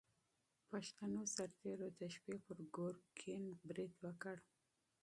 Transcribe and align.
پښتنو 0.69 1.21
سرتېرو 1.35 1.87
د 1.99 2.01
شپې 2.15 2.35
پر 2.45 2.57
ګورګین 2.75 3.45
برید 3.67 3.93
وکړ. 4.03 4.35